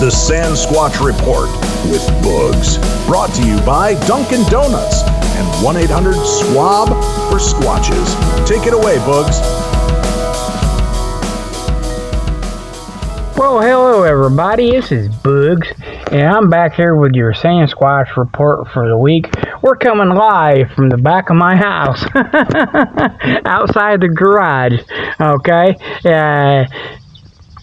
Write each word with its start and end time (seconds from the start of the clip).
The 0.00 0.06
Sasquatch 0.06 1.04
Report 1.04 1.50
with 1.92 2.08
Bugs. 2.22 2.78
brought 3.06 3.34
to 3.34 3.46
you 3.46 3.60
by 3.66 3.92
Dunkin' 4.06 4.44
Donuts 4.48 5.02
and 5.02 5.62
1 5.62 5.76
800 5.76 6.14
SWAB 6.14 6.88
for 7.28 7.36
Squatches. 7.36 8.48
Take 8.48 8.66
it 8.66 8.72
away, 8.72 8.96
Bugs. 9.00 9.38
Well, 13.36 13.60
hello 13.60 14.04
everybody. 14.04 14.70
This 14.70 14.90
is 14.90 15.08
Bugs, 15.08 15.68
and 16.10 16.28
I'm 16.28 16.48
back 16.48 16.72
here 16.72 16.94
with 16.94 17.12
your 17.12 17.34
Sasquatch 17.34 18.16
report 18.16 18.68
for 18.68 18.88
the 18.88 18.96
week. 18.96 19.26
We're 19.60 19.76
coming 19.76 20.08
live 20.08 20.70
from 20.72 20.88
the 20.88 20.96
back 20.96 21.28
of 21.28 21.36
my 21.36 21.56
house, 21.56 22.02
outside 23.44 24.00
the 24.00 24.08
garage. 24.08 24.80
Okay, 25.20 25.76
uh, 26.06 26.64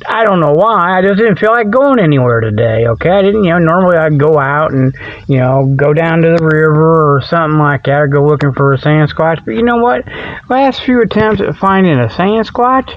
I 0.06 0.26
don't 0.26 0.40
know 0.40 0.52
why. 0.52 0.98
I 0.98 1.02
just 1.02 1.18
didn't 1.18 1.40
feel 1.40 1.52
like 1.52 1.70
going 1.70 2.00
anywhere 2.00 2.42
today. 2.42 2.88
Okay, 2.88 3.10
I 3.10 3.22
didn't. 3.22 3.44
You 3.44 3.52
know, 3.52 3.60
normally 3.60 3.98
I'd 3.98 4.20
go 4.20 4.38
out 4.38 4.72
and 4.72 4.96
you 5.28 5.38
know 5.38 5.74
go 5.76 5.94
down 5.94 6.22
to 6.22 6.36
the 6.38 6.44
river 6.44 7.16
or 7.16 7.22
something 7.22 7.60
like 7.60 7.84
that, 7.86 8.02
or 8.02 8.08
go 8.08 8.26
looking 8.26 8.54
for 8.54 8.74
a 8.74 8.78
Sasquatch. 8.78 9.44
But 9.46 9.56
you 9.56 9.64
know 9.64 9.78
what? 9.78 10.06
Last 10.50 10.84
few 10.84 11.02
attempts 11.02 11.42
at 11.42 11.56
finding 11.56 11.98
a 12.00 12.08
Sasquatch, 12.08 12.94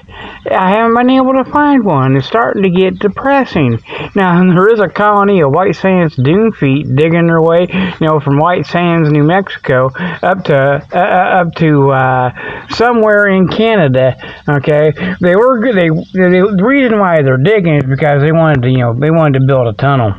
I 0.49 0.71
haven't 0.71 0.95
been 0.95 1.09
able 1.09 1.33
to 1.33 1.49
find 1.51 1.83
one. 1.83 2.15
It's 2.15 2.27
starting 2.27 2.63
to 2.63 2.69
get 2.69 2.99
depressing. 2.99 3.81
Now 4.15 4.41
there 4.53 4.71
is 4.73 4.79
a 4.79 4.89
colony 4.89 5.41
of 5.41 5.51
white 5.51 5.75
sands 5.75 6.15
dune 6.15 6.51
feet 6.51 6.95
digging 6.95 7.27
their 7.27 7.41
way, 7.41 7.67
you 7.71 8.07
know, 8.07 8.19
from 8.19 8.37
White 8.37 8.65
Sands, 8.65 9.09
New 9.09 9.23
Mexico, 9.23 9.89
up 10.21 10.43
to 10.45 10.87
uh, 10.93 10.97
up 10.97 11.53
to 11.55 11.91
uh, 11.91 12.67
somewhere 12.69 13.27
in 13.27 13.47
Canada. 13.47 14.15
Okay, 14.47 14.91
they 15.19 15.35
were 15.35 15.59
good. 15.59 15.75
they, 15.75 15.89
they 15.89 16.39
the 16.39 16.63
reason 16.63 16.90
why 16.99 17.21
they're 17.21 17.37
digging 17.37 17.75
is 17.75 17.83
because 17.83 18.21
they 18.21 18.31
wanted 18.31 18.63
to, 18.63 18.69
you 18.69 18.79
know, 18.79 18.93
they 18.93 19.11
wanted 19.11 19.39
to 19.39 19.45
build 19.45 19.67
a 19.67 19.73
tunnel. 19.73 20.13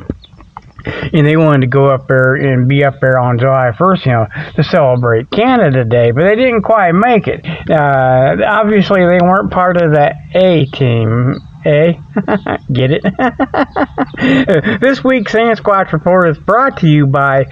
And 0.85 1.25
they 1.25 1.37
wanted 1.37 1.61
to 1.61 1.67
go 1.67 1.87
up 1.87 2.09
there 2.09 2.35
and 2.35 2.67
be 2.67 2.83
up 2.83 2.95
there 2.99 3.17
on 3.17 3.39
July 3.39 3.71
1st, 3.71 4.05
you 4.05 4.11
know, 4.11 4.27
to 4.55 4.63
celebrate 4.63 5.31
Canada 5.31 5.85
Day, 5.85 6.11
but 6.11 6.23
they 6.23 6.35
didn't 6.35 6.63
quite 6.63 6.91
make 6.91 7.27
it. 7.27 7.45
Uh, 7.69 8.35
obviously, 8.45 8.99
they 9.05 9.19
weren't 9.23 9.49
part 9.49 9.77
of 9.77 9.91
the 9.91 10.13
A 10.35 10.65
team. 10.65 11.39
A, 11.65 11.99
get 12.71 12.91
it? 12.91 13.03
this 14.81 15.03
week's 15.03 15.33
Sasquatch 15.33 15.91
Report 15.91 16.29
is 16.29 16.37
brought 16.37 16.77
to 16.79 16.87
you 16.87 17.07
by 17.07 17.45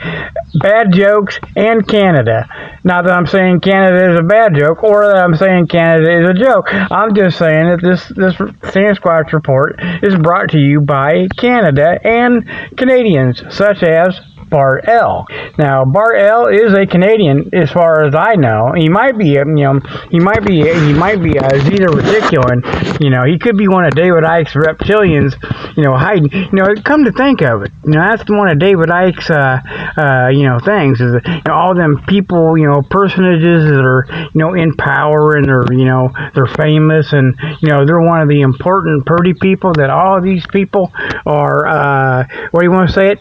Bad 0.56 0.92
Jokes 0.92 1.40
and 1.56 1.88
Canada. 1.88 2.48
Not 2.84 3.06
that 3.06 3.14
I'm 3.14 3.28
saying 3.28 3.62
Canada 3.62 4.14
is 4.14 4.20
a 4.20 4.24
bad 4.24 4.56
joke 4.56 4.84
or 4.84 5.08
that 5.08 5.18
I'm 5.18 5.36
saying 5.36 5.68
Canada 5.68 6.24
is 6.24 6.30
a 6.30 6.34
joke. 6.34 6.68
I'm 6.74 7.16
just 7.16 7.38
saying 7.38 7.70
that 7.70 7.82
this, 7.82 8.08
this 8.16 8.36
Sasquatch 8.72 9.34
Report 9.34 9.80
is 10.02 10.16
brought 10.16 10.50
to 10.52 10.60
you 10.60 10.82
by 10.82 11.28
Canada 11.38 12.00
and 12.04 12.46
Canadians, 12.78 13.44
such 13.50 13.84
as 13.84 14.20
Bart 14.52 14.88
L. 14.88 15.26
Now, 15.58 15.86
Bart 15.86 16.20
L 16.20 16.48
is 16.48 16.74
a 16.74 16.86
Canadian, 16.86 17.50
as 17.56 17.72
far 17.72 18.06
as 18.06 18.14
I 18.14 18.36
know. 18.36 18.74
He 18.78 18.90
might 18.90 19.18
be, 19.18 19.30
you 19.30 19.46
know, 19.46 19.80
he 20.12 20.20
might 20.20 20.46
be, 20.46 20.62
he 20.62 20.94
might 20.94 21.24
be 21.24 21.38
a 21.38 21.50
Zeta 21.62 21.88
Reticulan. 21.88 23.02
You 23.02 23.10
know, 23.10 23.24
he 23.26 23.40
could 23.40 23.58
be 23.58 23.68
one 23.68 23.86
of 23.86 23.96
David 23.96 24.24
Icke's 24.24 24.54
reptilians. 24.54 25.34
You 25.78 25.84
know, 25.84 25.96
hiding. 25.96 26.30
You 26.32 26.50
know, 26.52 26.68
come 26.84 27.06
to 27.06 27.12
think 27.12 27.42
of 27.42 27.64
it, 27.64 27.72
you 27.86 27.92
know, 27.92 28.02
that's 28.02 28.30
one 28.30 28.50
of 28.50 28.60
David 28.60 28.90
Icke's, 28.90 29.30
uh, 29.30 29.62
uh, 29.98 30.30
you 30.30 30.44
know, 30.44 30.60
things 30.60 31.00
is 31.00 31.14
you 31.26 31.42
know, 31.48 31.54
all 31.54 31.74
them 31.74 32.04
people, 32.08 32.58
you 32.58 32.68
know, 32.68 32.82
personages 32.82 33.64
that 33.66 33.80
are, 33.86 34.06
you 34.34 34.40
know, 34.40 34.54
in 34.54 34.76
power 34.76 35.38
and 35.38 35.46
they're, 35.46 35.66
you 35.72 35.86
know, 35.86 36.12
they're 36.36 36.46
famous 36.46 37.14
and, 37.14 37.36
you 37.62 37.70
know, 37.70 37.86
they're 37.86 38.02
one 38.02 38.22
of 38.22 38.28
the 38.28 38.42
important, 38.42 39.06
pretty 39.06 39.34
people 39.34 39.74
that 39.74 39.90
all 39.90 40.22
these 40.22 40.46
people 40.48 40.92
are, 41.26 41.68
uh, 41.68 42.28
what 42.52 42.62
do 42.62 42.66
you 42.66 42.72
want 42.72 42.90
to 42.90 42.94
say 42.94 43.12
it? 43.12 43.20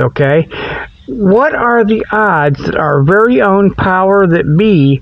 Okay? 0.00 0.48
What 1.06 1.54
are 1.54 1.84
the 1.84 2.04
odds 2.12 2.62
that 2.64 2.76
our 2.76 3.02
very 3.02 3.40
own 3.40 3.74
power 3.74 4.26
that 4.26 4.56
be, 4.58 5.00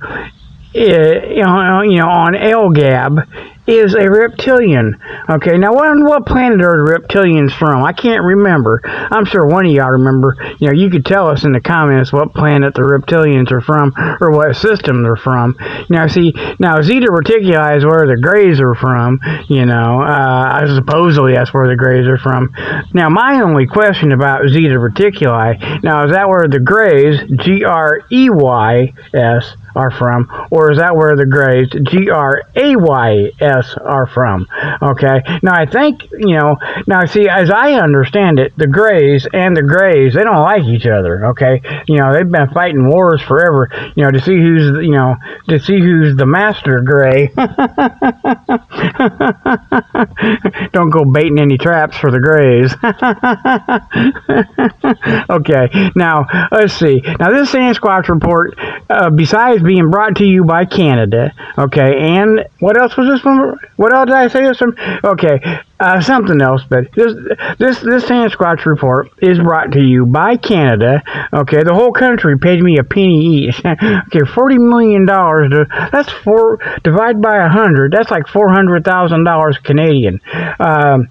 you 0.76 1.42
know, 1.44 1.82
you 1.82 1.98
know 1.98 2.08
on 2.08 2.34
Ellgab 2.34 3.26
is 3.66 3.94
a 3.94 4.08
reptilian. 4.08 4.96
Okay, 5.28 5.58
now 5.58 5.72
what 5.72 5.98
what 6.00 6.26
planet 6.26 6.62
are 6.62 6.84
the 6.84 7.00
reptilians 7.00 7.52
from? 7.52 7.82
I 7.82 7.92
can't 7.92 8.22
remember. 8.22 8.80
I'm 8.84 9.24
sure 9.24 9.44
one 9.46 9.66
of 9.66 9.72
y'all 9.72 9.90
remember. 9.90 10.36
You 10.60 10.68
know, 10.68 10.72
you 10.72 10.88
could 10.88 11.04
tell 11.04 11.28
us 11.28 11.44
in 11.44 11.52
the 11.52 11.60
comments 11.60 12.12
what 12.12 12.32
planet 12.32 12.74
the 12.74 12.82
reptilians 12.82 13.50
are 13.50 13.60
from 13.60 13.92
or 14.20 14.30
what 14.30 14.54
system 14.56 15.02
they're 15.02 15.16
from. 15.16 15.56
Now, 15.88 16.06
see, 16.06 16.32
now 16.58 16.80
Zeta 16.80 17.08
Reticuli 17.08 17.76
is 17.76 17.84
where 17.84 18.06
the 18.06 18.20
Greys 18.20 18.60
are 18.60 18.74
from. 18.74 19.20
You 19.48 19.66
know, 19.66 20.02
uh, 20.02 20.66
supposedly 20.76 21.34
that's 21.34 21.52
where 21.52 21.68
the 21.68 21.76
Greys 21.76 22.06
are 22.06 22.18
from. 22.18 22.52
Now, 22.94 23.08
my 23.08 23.40
only 23.40 23.66
question 23.66 24.12
about 24.12 24.48
Zeta 24.48 24.74
Reticuli, 24.74 25.82
now 25.82 26.04
is 26.04 26.12
that 26.12 26.28
where 26.28 26.46
the 26.48 26.60
Greys, 26.60 27.20
G 27.44 27.64
R 27.64 28.02
E 28.10 28.30
Y 28.30 28.92
S, 29.12 29.56
are 29.76 29.90
from, 29.90 30.28
or 30.50 30.72
is 30.72 30.78
that 30.78 30.96
where 30.96 31.14
the 31.16 31.26
Greys, 31.26 31.68
G 31.84 32.10
R 32.10 32.42
A 32.56 32.76
Y 32.76 33.30
S, 33.40 33.74
are 33.80 34.06
from? 34.06 34.48
Okay. 34.82 35.22
Now 35.42 35.54
I 35.54 35.66
think 35.66 36.02
you 36.12 36.36
know. 36.36 36.56
Now 36.86 37.04
see, 37.04 37.28
as 37.28 37.50
I 37.50 37.74
understand 37.74 38.38
it, 38.38 38.56
the 38.56 38.66
Greys 38.66 39.26
and 39.32 39.56
the 39.56 39.62
Greys 39.62 40.14
they 40.14 40.24
don't 40.24 40.42
like 40.42 40.64
each 40.64 40.86
other. 40.86 41.26
Okay. 41.26 41.60
You 41.86 41.98
know 41.98 42.12
they've 42.12 42.28
been 42.28 42.50
fighting 42.50 42.88
wars 42.88 43.22
forever. 43.22 43.68
You 43.94 44.04
know 44.04 44.10
to 44.10 44.20
see 44.20 44.36
who's 44.36 44.84
you 44.84 44.92
know 44.92 45.16
to 45.48 45.58
see 45.58 45.78
who's 45.78 46.16
the 46.16 46.26
master 46.26 46.80
Grey. 46.80 47.30
don't 50.72 50.90
go 50.90 51.04
baiting 51.04 51.38
any 51.38 51.58
traps 51.58 51.96
for 51.96 52.10
the 52.10 52.20
Greys. 52.20 52.74
okay. 55.30 55.90
Now 55.94 56.26
let's 56.50 56.74
see. 56.74 57.02
Now 57.18 57.30
this 57.30 57.52
Sasquatch 57.52 58.08
report, 58.08 58.54
uh, 58.88 59.10
besides 59.10 59.62
being 59.66 59.90
brought 59.90 60.16
to 60.16 60.24
you 60.24 60.44
by 60.44 60.64
Canada. 60.64 61.32
Okay, 61.58 61.98
and 61.98 62.46
what 62.60 62.80
else 62.80 62.96
was 62.96 63.08
this 63.08 63.24
one? 63.24 63.58
What 63.76 63.92
else 63.92 64.06
did 64.06 64.14
I 64.14 64.28
say 64.28 64.42
this 64.42 64.60
one? 64.60 64.76
Okay, 65.04 65.40
uh, 65.78 66.00
something 66.00 66.40
else, 66.40 66.62
but 66.68 66.92
this 66.94 67.12
this 67.58 67.80
this 67.80 68.04
Sasquatch 68.04 68.64
report 68.64 69.10
is 69.18 69.38
brought 69.38 69.72
to 69.72 69.82
you 69.82 70.06
by 70.06 70.36
Canada. 70.36 71.02
Okay, 71.32 71.62
the 71.62 71.74
whole 71.74 71.92
country 71.92 72.38
paid 72.38 72.62
me 72.62 72.78
a 72.78 72.84
penny 72.84 73.46
each. 73.46 73.60
okay, 73.66 74.24
forty 74.34 74.58
million 74.58 75.04
dollars. 75.04 75.52
That's 75.92 76.10
four 76.24 76.58
divided 76.82 77.20
by 77.20 77.44
a 77.44 77.48
hundred. 77.48 77.92
That's 77.92 78.10
like 78.10 78.26
four 78.28 78.50
hundred 78.50 78.84
thousand 78.84 79.24
dollars 79.24 79.58
Canadian. 79.58 80.20
Um, 80.58 81.08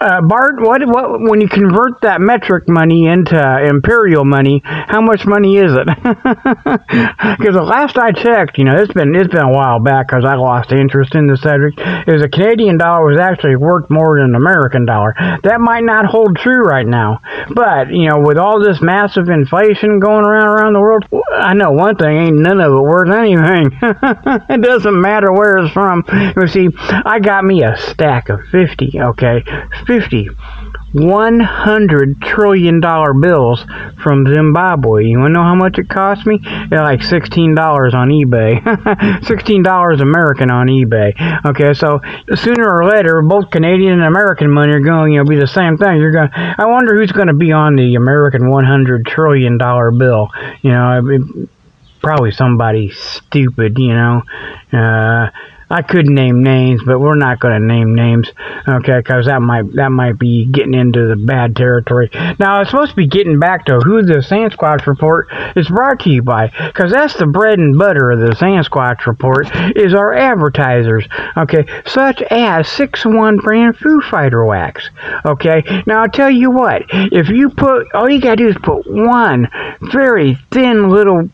uh, 0.00 0.22
Bart, 0.22 0.60
what 0.60 0.86
what 0.86 1.20
when 1.20 1.40
you 1.40 1.48
convert 1.48 2.00
that 2.02 2.20
metric 2.20 2.64
money 2.68 3.06
into 3.06 3.38
imperial 3.68 4.24
money, 4.24 4.62
how 4.64 5.02
much 5.02 5.26
money 5.26 5.56
is 5.56 5.72
it? 5.72 5.88
Because 7.38 7.54
the 7.54 7.62
last 7.62 7.96
I 7.98 8.12
checked, 8.12 8.58
you 8.58 8.64
know, 8.64 8.76
it's 8.76 8.92
been 8.92 9.14
it's 9.14 9.32
been 9.32 9.44
a 9.44 9.52
while 9.52 9.80
back 9.80 10.08
because 10.08 10.24
I 10.24 10.34
lost 10.34 10.72
interest 10.72 11.14
in 11.14 11.26
the 11.26 11.36
subject. 11.36 11.78
Is 12.08 12.22
a 12.22 12.28
Canadian 12.28 12.78
dollar 12.78 13.06
was 13.06 13.20
actually 13.20 13.56
worth 13.56 13.88
more 13.90 13.97
than 13.98 14.30
an 14.30 14.34
American 14.34 14.84
dollar. 14.86 15.14
That 15.42 15.60
might 15.60 15.84
not 15.84 16.06
hold 16.06 16.36
true 16.36 16.62
right 16.62 16.86
now, 16.86 17.20
but 17.54 17.90
you 17.90 18.08
know, 18.08 18.20
with 18.20 18.38
all 18.38 18.62
this 18.62 18.80
massive 18.80 19.28
inflation 19.28 20.00
going 20.00 20.24
around 20.24 20.48
around 20.48 20.72
the 20.72 20.80
world, 20.80 21.04
I 21.32 21.54
know 21.54 21.72
one 21.72 21.96
thing: 21.96 22.16
ain't 22.16 22.38
none 22.38 22.60
of 22.60 22.72
it 22.72 22.80
worth 22.80 23.12
anything. 23.12 23.78
it 23.82 24.62
doesn't 24.62 25.00
matter 25.00 25.32
where 25.32 25.58
it's 25.58 25.72
from. 25.72 26.04
You 26.36 26.46
see, 26.48 26.68
I 26.78 27.20
got 27.20 27.44
me 27.44 27.62
a 27.62 27.76
stack 27.76 28.28
of 28.28 28.40
fifty. 28.50 29.00
Okay, 29.00 29.44
fifty. 29.86 30.28
$100 30.94 32.22
trillion 32.22 32.80
bills 32.80 33.64
from 34.02 34.26
Zimbabwe. 34.26 35.04
You 35.04 35.18
want 35.18 35.30
to 35.30 35.32
know 35.34 35.42
how 35.42 35.54
much 35.54 35.78
it 35.78 35.88
cost 35.88 36.26
me? 36.26 36.38
They're 36.70 36.82
like 36.82 37.00
$16 37.00 37.94
on 37.94 38.08
eBay. 38.08 38.62
$16 39.22 40.00
American 40.00 40.50
on 40.50 40.68
eBay. 40.68 41.44
Okay, 41.46 41.74
so 41.74 42.00
sooner 42.34 42.68
or 42.68 42.88
later, 42.88 43.20
both 43.22 43.50
Canadian 43.50 43.94
and 43.94 44.04
American 44.04 44.50
money 44.50 44.72
are 44.72 44.80
going 44.80 45.10
to 45.10 45.12
you 45.12 45.22
know, 45.22 45.28
be 45.28 45.38
the 45.38 45.46
same 45.46 45.76
thing. 45.76 45.98
You're 45.98 46.12
going. 46.12 46.30
I 46.32 46.66
wonder 46.66 46.96
who's 46.96 47.12
going 47.12 47.28
to 47.28 47.34
be 47.34 47.52
on 47.52 47.76
the 47.76 47.94
American 47.94 48.42
$100 48.42 49.06
trillion 49.06 49.58
bill. 49.58 50.30
You 50.62 50.70
know, 50.70 51.46
probably 52.00 52.30
somebody 52.30 52.90
stupid. 52.90 53.78
You 53.78 53.94
know. 53.94 54.22
Uh, 54.72 55.30
I 55.70 55.82
could 55.82 56.06
name 56.06 56.42
names, 56.42 56.82
but 56.84 56.98
we're 56.98 57.16
not 57.16 57.40
going 57.40 57.60
to 57.60 57.66
name 57.66 57.94
names, 57.94 58.30
okay? 58.66 58.98
Because 58.98 59.26
that 59.26 59.40
might 59.40 59.72
that 59.74 59.90
might 59.90 60.18
be 60.18 60.46
getting 60.46 60.74
into 60.74 61.08
the 61.08 61.16
bad 61.16 61.56
territory. 61.56 62.10
Now 62.38 62.60
it's 62.60 62.70
supposed 62.70 62.90
to 62.90 62.96
be 62.96 63.06
getting 63.06 63.38
back 63.38 63.66
to 63.66 63.78
who 63.80 64.02
the 64.02 64.20
Sasquatch 64.20 64.86
report 64.86 65.28
is 65.56 65.68
brought 65.68 66.00
to 66.00 66.10
you 66.10 66.22
by, 66.22 66.50
because 66.66 66.90
that's 66.90 67.14
the 67.14 67.26
bread 67.26 67.58
and 67.58 67.78
butter 67.78 68.10
of 68.10 68.20
the 68.20 68.34
Sasquatch 68.34 69.06
report 69.06 69.48
is 69.76 69.94
our 69.94 70.14
advertisers, 70.14 71.06
okay? 71.36 71.66
Such 71.86 72.22
as 72.22 72.68
Six 72.68 73.04
One 73.04 73.36
brand 73.36 73.76
Foo 73.76 74.00
Fighter 74.00 74.44
wax, 74.44 74.88
okay? 75.24 75.62
Now 75.86 76.02
I'll 76.02 76.08
tell 76.08 76.30
you 76.30 76.50
what, 76.50 76.82
if 76.88 77.28
you 77.28 77.50
put 77.50 77.94
all 77.94 78.08
you 78.08 78.20
gotta 78.20 78.36
do 78.36 78.48
is 78.48 78.56
put 78.62 78.90
one 78.90 79.48
very 79.80 80.38
thin 80.50 80.88
little 80.88 81.28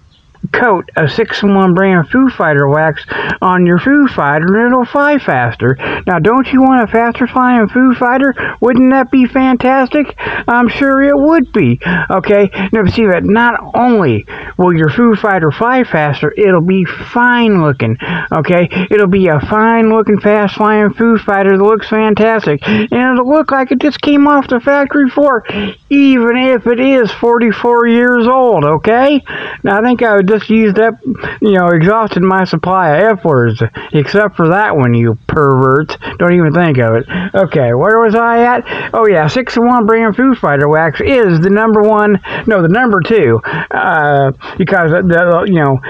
coat 0.53 0.91
a 0.97 1.03
6-in-1 1.03 1.75
brand 1.75 2.09
Foo 2.09 2.29
Fighter 2.31 2.69
wax 2.69 3.05
on 3.41 3.67
your 3.67 3.79
Foo 3.79 4.07
Fighter 4.09 4.47
and 4.47 4.73
it'll 4.73 4.85
fly 4.85 5.19
faster. 5.19 5.77
Now, 6.07 6.19
don't 6.19 6.53
you 6.53 6.63
want 6.63 6.83
a 6.83 6.87
faster 6.93 7.27
flying 7.27 7.69
Foo 7.69 7.95
Fighter? 7.95 8.35
Wouldn't 8.61 8.91
that 8.91 9.11
be 9.11 9.27
fantastic? 9.27 10.15
I'm 10.19 10.69
sure 10.69 11.03
it 11.03 11.17
would 11.17 11.53
be. 11.53 11.81
Okay, 12.11 12.51
now 12.73 12.85
see 12.87 13.07
that 13.07 13.25
not 13.25 13.61
only 13.75 14.27
will 14.57 14.75
your 14.75 14.91
Foo 14.91 15.15
Fighter 15.15 15.51
fly 15.51 15.85
faster, 15.85 16.33
it'll 16.37 16.61
be 16.61 16.85
fine 16.85 17.63
looking. 17.63 17.97
Okay, 18.33 18.69
it'll 18.91 19.07
be 19.07 19.29
a 19.29 19.41
fine 19.41 19.91
looking, 19.91 20.21
fast 20.21 20.57
flying 20.57 20.93
Foo 20.93 21.19
Fighter 21.19 21.57
that 21.57 21.65
looks 21.65 21.89
fantastic, 21.89 22.67
and 22.67 22.93
it'll 22.93 23.29
look 23.29 23.51
like 23.51 23.71
it 23.73 23.81
just 23.81 24.01
came 24.01 24.27
off 24.27 24.49
the 24.49 24.61
factory 24.61 25.09
floor, 25.09 25.45
even 25.91 26.37
if 26.37 26.67
it 26.67 26.81
is 26.81 27.11
44 27.13 27.87
years 27.89 28.27
old. 28.27 28.65
Okay, 28.65 29.23
now 29.63 29.79
I 29.79 29.83
think 29.83 30.03
I 30.03 30.21
just 30.39 30.51
used 30.51 30.79
up, 30.79 30.95
you 31.41 31.53
know, 31.53 31.69
exhausted 31.69 32.23
my 32.23 32.45
supply 32.45 32.97
of 32.97 33.19
F 33.19 33.25
words, 33.25 33.63
except 33.93 34.37
for 34.37 34.49
that 34.49 34.77
one, 34.77 34.95
you 34.95 35.19
perverts. 35.27 35.97
Don't 36.19 36.35
even 36.35 36.53
think 36.53 36.79
of 36.79 36.95
it. 36.97 37.07
Okay, 37.35 37.75
where 37.75 38.01
was 38.01 38.15
I 38.15 38.43
at? 38.43 38.91
Oh 38.95 39.07
yeah, 39.07 39.27
6-in-1 39.27 39.87
brand 39.87 40.17
Foo 40.17 40.35
Fighter 40.35 40.69
wax 40.69 41.01
is 41.01 41.41
the 41.41 41.51
number 41.51 41.83
one, 41.83 42.21
no, 42.47 42.63
the 42.63 42.69
number 42.69 43.01
two, 43.01 43.41
uh, 43.45 44.33
because 44.59 44.91
the, 44.91 45.45
you 45.47 45.63
know, 45.63 45.81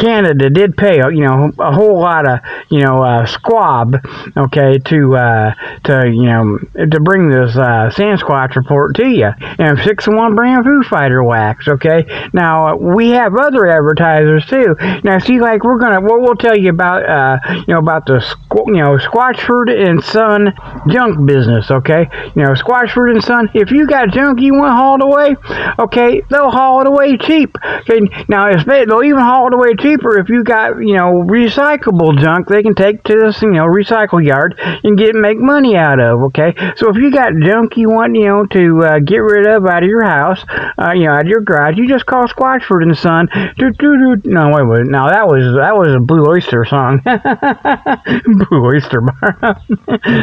Canada 0.00 0.48
did 0.48 0.76
pay, 0.76 0.96
you 0.96 1.26
know, 1.26 1.52
a 1.58 1.72
whole 1.72 2.00
lot 2.00 2.28
of, 2.28 2.40
you 2.70 2.80
know, 2.80 3.02
uh, 3.02 3.26
squab, 3.26 3.96
okay, 4.36 4.78
to, 4.78 5.16
uh, 5.16 5.54
to, 5.84 6.08
you 6.08 6.24
know, 6.24 6.58
to 6.74 7.00
bring 7.00 7.28
this 7.28 7.54
uh, 7.56 7.90
Sasquatch 7.92 8.56
report 8.56 8.96
to 8.96 9.06
you. 9.06 9.30
And 9.40 9.76
6-in-1 9.78 10.34
brand 10.34 10.64
Foo 10.64 10.82
Fighter 10.82 11.22
wax, 11.22 11.68
okay. 11.68 12.30
Now 12.32 12.76
we 12.76 13.10
have 13.10 13.36
other 13.36 13.66
advertisers 13.66 14.46
too. 14.46 14.74
Now 15.04 15.18
see, 15.18 15.38
like 15.38 15.64
we're 15.64 15.78
gonna, 15.78 16.00
what 16.00 16.22
we'll 16.22 16.36
tell 16.36 16.56
you 16.56 16.70
about, 16.70 17.04
uh, 17.08 17.54
you 17.54 17.74
know, 17.74 17.78
about 17.78 18.06
the, 18.06 18.24
you 18.66 18.82
know, 18.82 18.96
Squatchford 18.96 19.68
and 19.70 20.02
Son 20.02 20.54
junk 20.88 21.26
business, 21.26 21.70
okay. 21.70 22.08
You 22.34 22.44
know, 22.44 22.52
Squatchford 22.52 23.10
and 23.10 23.22
Son. 23.22 23.50
If 23.52 23.70
you 23.70 23.86
got 23.86 24.10
junk 24.10 24.40
you 24.40 24.54
want 24.54 24.72
hauled 24.74 25.02
away, 25.02 25.36
okay, 25.78 26.22
they'll 26.30 26.50
haul 26.50 26.80
it 26.80 26.86
away 26.86 27.18
cheap. 27.18 27.56
Okay, 27.80 28.00
now 28.28 28.50
they, 28.64 28.86
they'll 28.86 29.02
even 29.02 29.20
haul 29.20 29.48
it 29.48 29.54
away 29.54 29.74
cheap 29.74 29.89
cheaper 29.90 30.18
if 30.18 30.28
you 30.28 30.44
got, 30.44 30.78
you 30.78 30.96
know, 30.96 31.24
recyclable 31.26 32.18
junk 32.18 32.48
they 32.48 32.62
can 32.62 32.74
take 32.74 33.02
to 33.04 33.16
this, 33.16 33.42
you 33.42 33.50
know, 33.50 33.64
recycle 33.64 34.24
yard 34.24 34.54
and 34.58 34.98
get 34.98 35.14
make 35.14 35.38
money 35.38 35.76
out 35.76 36.00
of, 36.00 36.22
okay? 36.22 36.54
So 36.76 36.88
if 36.90 36.96
you 36.96 37.10
got 37.10 37.32
junk 37.42 37.76
you 37.76 37.90
want, 37.90 38.14
you 38.14 38.26
know, 38.26 38.46
to 38.46 38.82
uh, 38.82 38.98
get 39.00 39.18
rid 39.18 39.46
of 39.46 39.66
out 39.66 39.82
of 39.82 39.88
your 39.88 40.04
house, 40.04 40.44
uh, 40.78 40.92
you 40.92 41.04
know, 41.04 41.12
out 41.12 41.22
of 41.22 41.26
your 41.26 41.40
garage, 41.40 41.76
you 41.76 41.88
just 41.88 42.06
call 42.06 42.24
Squatchford 42.26 42.82
and 42.82 42.96
Son. 42.96 43.28
Do, 43.58 43.70
do, 43.70 44.16
do. 44.16 44.30
No, 44.30 44.50
wait, 44.50 44.66
wait. 44.66 44.86
Now 44.86 45.08
that 45.08 45.26
was 45.26 45.54
that 45.56 45.76
was 45.76 45.94
a 45.94 46.00
Blue 46.00 46.26
Oyster 46.26 46.64
song. 46.64 47.00
Blue 47.04 48.64
Oyster 48.64 49.00
Bar. 49.00 49.62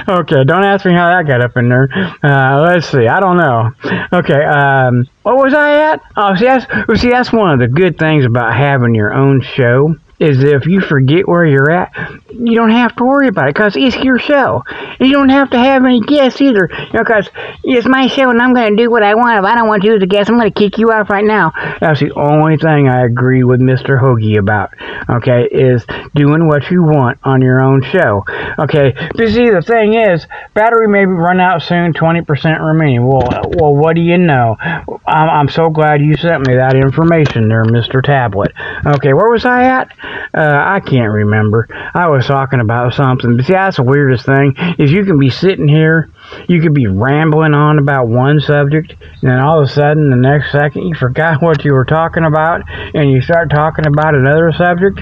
okay, 0.22 0.44
don't 0.46 0.64
ask 0.64 0.86
me 0.86 0.94
how 0.94 1.10
that 1.10 1.26
got 1.28 1.42
up 1.42 1.58
in 1.58 1.70
there. 1.70 1.90
Uh, 2.24 2.62
let's 2.62 2.90
see. 2.90 3.08
I 3.08 3.20
don't 3.20 3.38
know. 3.38 3.72
Okay, 4.14 4.44
um, 4.44 5.08
what 5.28 5.44
was 5.44 5.54
I 5.54 5.92
at? 5.92 6.02
Oh, 6.16 6.36
see, 6.36 6.46
that's, 6.46 7.02
see, 7.02 7.10
that's 7.10 7.34
one 7.34 7.52
of 7.52 7.60
the 7.60 7.68
good 7.68 8.00
things 8.00 8.24
about 8.24 8.56
having 8.56 8.96
your 8.96 9.14
own 9.14 9.42
show 9.42 9.94
is 10.20 10.44
if 10.44 10.66
you 10.66 10.82
forget 10.82 11.28
where 11.28 11.46
you're 11.46 11.70
at, 11.70 11.94
you 12.32 12.56
don't 12.56 12.72
have 12.72 12.96
to 12.96 13.04
worry 13.04 13.28
about 13.28 13.50
it 13.50 13.54
because 13.54 13.76
it's 13.76 13.96
your 13.98 14.18
show. 14.18 14.64
You 15.00 15.12
don't 15.12 15.30
have 15.30 15.52
to 15.52 15.58
have 15.58 15.86
any 15.86 16.02
guests 16.02 16.42
either, 16.42 16.70
you 16.72 16.94
know, 16.94 17.04
because 17.04 17.30
it's 17.64 17.88
my 17.88 18.08
show 18.08 18.30
and 18.30 18.42
I'm 18.42 18.54
going 18.54 18.76
to 18.76 18.84
do 18.84 18.90
what 18.90 19.04
I 19.04 19.16
want. 19.16 19.40
If 19.40 19.46
I 19.46 19.56
don't 19.56 19.68
want 19.68 19.84
you 19.84 19.96
as 19.96 20.02
a 20.02 20.08
guest, 20.08 20.30
I'm 20.30 20.38
going 20.38 20.52
to 20.52 20.60
kick 20.60 20.78
you 20.78 20.92
off 20.92 21.10
right 21.10 21.24
now. 21.24 21.52
That's 21.80 22.00
the 22.00 22.12
only 22.14 22.58
thing 22.58 22.88
I 22.88 23.06
agree 23.06 23.44
with 23.44 23.60
Mr. 23.60 24.02
Hoagie 24.02 24.40
about, 24.40 24.74
okay, 25.10 25.48
is 25.52 25.86
doing 26.16 26.48
what 26.48 26.70
you 26.72 26.84
want 26.84 27.20
on 27.24 27.42
your 27.42 27.62
own 27.62 27.84
show. 27.84 28.24
Okay, 28.60 28.94
but 29.16 29.30
see, 29.30 29.50
the 29.50 29.62
thing 29.62 29.94
is, 29.94 30.26
battery 30.54 30.88
may 30.88 31.06
run 31.06 31.40
out 31.40 31.62
soon, 31.62 31.94
20% 31.94 32.66
remaining. 32.66 33.06
Well, 33.06 33.28
well, 33.60 33.76
what 33.76 33.96
do 33.96 34.02
you 34.02 34.18
know? 34.18 34.56
I'm, 34.60 35.30
I'm 35.30 35.50
so 35.50 35.70
glad 35.70 36.02
you 36.02 36.16
sent 36.18 36.48
me 36.48 36.56
that 36.56 36.76
information 36.76 37.48
there, 37.50 37.66
Mr. 37.66 38.04
Tablet. 38.04 38.52
Okay, 38.86 39.14
where 39.14 39.30
was 39.30 39.46
I 39.46 39.64
at? 39.66 39.94
Uh, 40.34 40.64
I 40.66 40.80
can't 40.80 41.12
remember. 41.12 41.68
I 41.94 42.08
was 42.10 42.26
talking 42.26 42.60
about 42.60 42.94
something. 42.94 43.38
But 43.38 43.46
see, 43.46 43.54
that's 43.54 43.78
the 43.78 43.84
weirdest 43.84 44.26
thing 44.26 44.56
is 44.78 44.92
you 44.92 45.06
can 45.06 45.20
be 45.20 45.30
sitting 45.30 45.68
here, 45.68 46.10
you 46.48 46.62
could 46.62 46.74
be 46.74 46.88
rambling 46.88 47.54
on 47.54 47.80
about 47.80 48.08
one 48.08 48.40
subject, 48.40 48.92
and 48.92 49.32
then 49.32 49.40
all 49.40 49.62
of 49.64 49.70
a 49.70 49.72
sudden, 49.72 50.10
the 50.10 50.16
next 50.16 50.52
second, 50.52 50.84
you 50.88 50.96
forgot 50.96 51.42
what 51.42 51.64
you 51.64 51.74
were 51.74 51.86
talking 51.86 52.24
about, 52.24 52.62
and 52.68 53.10
you 53.10 53.22
start 53.22 53.50
talking 53.50 53.88
about 53.88 54.16
another 54.16 54.52
subject. 54.52 55.00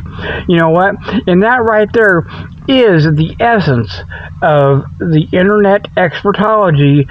You 0.47 0.57
know 0.57 0.69
what? 0.69 0.95
And 1.27 1.43
that 1.43 1.63
right 1.63 1.91
there 1.91 2.19
is 2.67 3.05
the 3.05 3.35
essence 3.39 3.93
of 4.41 4.85
the 4.99 5.27
internet 5.31 5.83
expertology 5.95 7.09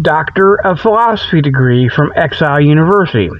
doctor 0.00 0.54
of 0.54 0.80
philosophy 0.80 1.42
degree 1.42 1.88
from 1.88 2.12
Exile 2.16 2.60
University. 2.60 3.30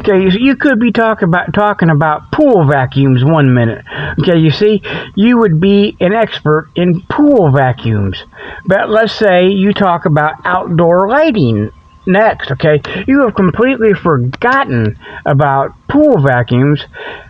Okay, 0.00 0.28
you, 0.38 0.56
could 0.56 0.78
be 0.78 0.92
talking 0.92 1.28
about 1.28 1.54
talking 1.54 1.88
about 1.88 2.30
pool 2.30 2.66
vacuums 2.66 3.24
one 3.24 3.54
minute. 3.54 3.84
Okay, 4.20 4.38
you 4.38 4.50
see, 4.50 4.82
you 5.14 5.38
would 5.38 5.58
be 5.60 5.96
an 6.00 6.12
expert 6.12 6.70
in 6.76 7.00
pool 7.08 7.50
vacuums. 7.50 8.22
But 8.66 8.90
let's 8.90 9.14
say 9.14 9.48
you 9.48 9.72
talk 9.72 10.04
about 10.04 10.34
outdoor 10.44 11.08
lighting 11.08 11.70
next, 12.06 12.50
okay? 12.52 12.80
You 13.06 13.20
have 13.22 13.34
completely 13.34 13.94
forgotten 13.94 14.98
about 15.24 15.74
pool 15.88 16.20
vacuums. 16.20 16.84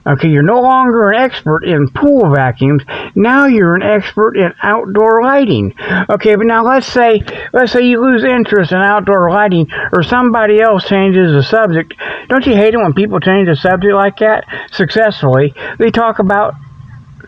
Okay, 0.07 0.29
you're 0.29 0.43
no 0.43 0.61
longer 0.61 1.11
an 1.11 1.21
expert 1.21 1.65
in 1.65 1.89
pool 1.89 2.33
vacuums. 2.35 2.83
Now 3.15 3.47
you're 3.47 3.75
an 3.75 3.83
expert 3.83 4.37
in 4.37 4.53
outdoor 4.63 5.23
lighting. 5.23 5.75
Okay, 6.09 6.37
but 6.37 6.47
now 6.47 6.65
let's 6.65 6.87
say 6.87 7.23
let's 7.53 7.73
say 7.73 7.83
you 7.83 8.01
lose 8.01 8.25
interest 8.25 8.73
in 8.73 8.79
outdoor 8.79 9.31
lighting 9.31 9.69
or 9.93 10.03
somebody 10.03 10.61
else 10.61 10.87
changes 10.87 11.33
the 11.33 11.43
subject. 11.43 11.95
Don't 12.29 12.47
you 12.47 12.55
hate 12.55 12.75
it 12.75 12.79
when 12.79 12.95
people 12.95 13.21
change 13.21 13.49
the 13.49 13.57
subject 13.57 13.95
like 13.95 14.19
that 14.19 14.45
successfully? 14.73 15.55
They 15.79 15.91
talk 15.91 16.19
about 16.19 16.55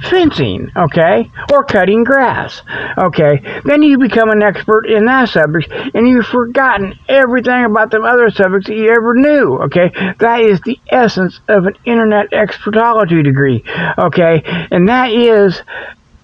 fencing, 0.03 0.71
okay, 0.77 1.31
or 1.53 1.65
cutting 1.65 2.05
grass, 2.05 2.63
okay. 2.99 3.61
Then 3.65 3.83
you 3.83 3.99
become 3.99 4.31
an 4.31 4.43
expert 4.43 4.87
in 4.87 5.07
that 5.07 5.29
subject, 5.29 5.71
and 5.95 6.09
you've 6.09 6.27
forgotten 6.27 6.99
everything 7.09 7.65
about 7.65 7.91
the 7.91 8.01
other 8.01 8.31
subjects 8.31 8.69
that 8.69 8.77
you 8.77 8.91
ever 8.91 9.15
knew, 9.15 9.59
okay. 9.65 9.91
That 10.19 10.41
is 10.41 10.61
the 10.61 10.79
essence 10.91 11.41
of 11.49 11.67
an 11.67 11.75
internet 11.85 12.31
expertology 12.31 13.23
degree, 13.25 13.65
okay, 13.99 14.43
and 14.71 14.89
that 14.89 15.11
is 15.13 15.63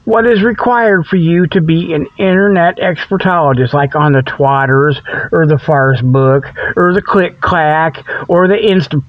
what 0.08 0.26
is 0.26 0.42
required 0.42 1.06
for 1.06 1.16
you 1.16 1.46
to 1.48 1.60
be 1.60 1.92
an 1.92 2.06
internet 2.16 2.78
expertologist, 2.80 3.74
like 3.74 3.94
on 3.94 4.12
the 4.12 4.22
Twatters 4.22 4.96
or 5.32 5.46
the 5.46 5.58
Farce 5.58 6.00
Book 6.00 6.44
or 6.76 6.94
the 6.94 7.02
Click 7.02 7.42
Clack 7.42 7.98
or 8.26 8.48
the 8.48 8.56
Insta 8.56 9.04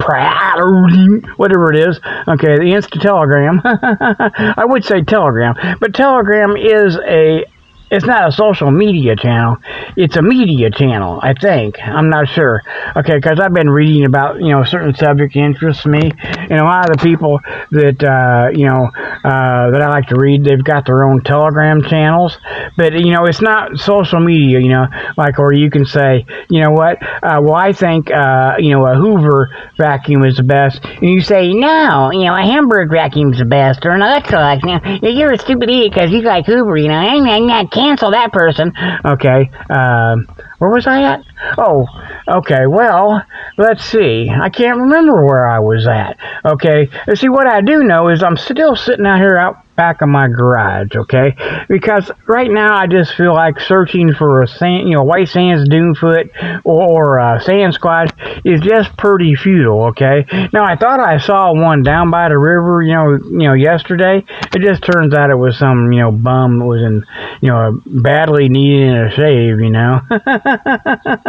whatever 1.38 1.72
it 1.72 1.88
is. 1.88 1.98
Okay, 2.28 2.58
the 2.58 2.76
Insta 2.76 3.00
Telegram. 3.00 3.62
I 3.64 4.66
would 4.66 4.84
say 4.84 5.02
Telegram, 5.02 5.56
but 5.80 5.94
Telegram 5.94 6.58
is 6.58 6.98
a 6.98 7.46
it's 7.92 8.06
not 8.06 8.28
a 8.28 8.32
social 8.32 8.72
media 8.72 9.16
channel. 9.16 9.58
It's 9.96 10.16
a 10.16 10.22
media 10.22 10.70
channel, 10.70 11.20
I 11.22 11.34
think. 11.34 11.80
I'm 11.82 12.10
not 12.10 12.28
sure. 12.30 12.62
Okay, 12.96 13.16
because 13.16 13.40
I've 13.40 13.54
been 13.54 13.70
reading 13.70 14.06
about, 14.06 14.40
you 14.40 14.50
know, 14.50 14.64
certain 14.64 14.94
subject 14.94 15.36
interests 15.36 15.86
me. 15.86 16.12
And 16.24 16.60
a 16.60 16.64
lot 16.64 16.90
of 16.90 16.98
the 16.98 17.04
people 17.04 17.40
that, 17.72 18.04
uh, 18.04 18.58
you 18.58 18.68
know, 18.68 18.90
uh, 19.24 19.72
that 19.72 19.82
I 19.82 19.90
like 19.90 20.08
to 20.08 20.16
read, 20.18 20.44
they've 20.44 20.64
got 20.64 20.86
their 20.86 21.04
own 21.04 21.22
Telegram 21.22 21.82
channels. 21.84 22.38
But, 22.78 22.94
you 22.94 23.12
know, 23.12 23.26
it's 23.26 23.42
not 23.42 23.78
social 23.78 24.20
media, 24.20 24.60
you 24.60 24.70
know, 24.70 24.86
like, 25.18 25.40
or 25.40 25.54
you 25.54 25.70
can 25.70 25.86
say, 25.86 26.26
you 26.50 26.62
know 26.62 26.72
what, 26.72 27.02
uh, 27.02 27.40
well, 27.42 27.56
I 27.56 27.74
think, 27.74 28.12
uh, 28.12 28.54
you 28.60 28.72
know, 28.72 28.86
a 28.86 28.96
Hoover 28.96 29.50
vacuum 29.78 30.24
is 30.26 30.38
the 30.38 30.44
best. 30.44 30.84
And 30.84 31.10
you 31.10 31.22
say, 31.22 31.54
no, 31.54 32.12
you 32.12 32.26
know, 32.26 32.36
a 32.36 32.42
Hamburg 32.42 32.92
vacuum 32.92 33.34
is 33.34 33.40
the 33.40 33.46
best. 33.46 33.86
Or 33.86 33.92
an 33.92 34.02
Electrolux. 34.02 34.62
You 34.64 35.02
know, 35.02 35.10
you're 35.10 35.34
a 35.34 35.38
stupid 35.38 35.70
idiot 35.70 35.94
because 35.94 36.12
you 36.12 36.22
like 36.22 36.46
Hoover, 36.46 36.78
you 36.78 36.88
know. 36.88 37.00
I'm 37.00 37.48
not 37.48 37.72
cancel 37.80 38.12
that 38.12 38.32
person. 38.32 38.74
Okay. 39.06 39.50
Um, 39.70 40.28
where 40.60 40.70
was 40.70 40.86
I 40.88 41.04
at? 41.04 41.26
Oh, 41.58 41.88
okay. 42.28 42.68
Well, 42.68 43.24
let's 43.58 43.84
see. 43.84 44.30
I 44.30 44.50
can't 44.50 44.80
remember 44.80 45.26
where 45.26 45.48
I 45.48 45.60
was 45.60 45.88
at. 45.88 46.18
Okay. 46.46 46.90
Uh, 47.08 47.16
see, 47.16 47.30
what 47.30 47.48
I 47.48 47.62
do 47.62 47.84
know 47.84 48.10
is 48.10 48.24
I'm 48.24 48.38
still 48.38 48.76
sitting 48.76 49.06
out 49.06 49.20
here 49.20 49.38
out 49.38 49.66
back 49.80 50.02
of 50.02 50.10
my 50.10 50.28
garage, 50.28 50.94
okay? 50.94 51.34
Because 51.70 52.12
right 52.28 52.52
now 52.52 52.76
I 52.76 52.86
just 52.86 53.16
feel 53.16 53.34
like 53.34 53.62
searching 53.62 54.14
for 54.14 54.42
a 54.44 54.48
sand, 54.48 54.90
you 54.90 54.96
know, 54.98 55.04
white 55.04 55.30
sands 55.30 55.70
dunefoot 55.70 56.32
or, 56.66 56.84
or 56.84 57.20
uh, 57.22 57.38
a 57.38 57.40
Sasquatch 57.40 58.12
is 58.44 58.60
just 58.60 58.98
pretty 58.98 59.36
futile, 59.36 59.86
okay? 59.86 60.26
Now 60.52 60.66
I 60.66 60.76
thought 60.76 61.00
I 61.00 61.18
saw 61.18 61.54
one 61.54 61.82
down 61.84 62.12
by 62.12 62.28
the 62.28 62.38
river, 62.38 62.84
you 62.84 62.94
know, 62.94 63.20
you 63.24 63.48
know, 63.48 63.54
yesterday. 63.54 64.26
It 64.54 64.62
just 64.62 64.84
turns 64.84 65.14
out 65.14 65.30
it 65.30 65.36
was 65.36 65.58
some, 65.58 65.94
you 65.94 66.02
know, 66.02 66.12
bum 66.12 66.60
that 66.60 66.66
was 66.66 66.82
in, 66.82 67.06
you 67.40 67.48
know, 67.48 67.80
badly 67.86 68.50
needing 68.50 68.98
a 68.98 69.10
shave, 69.12 69.62
you 69.62 69.70
know. 69.70 70.02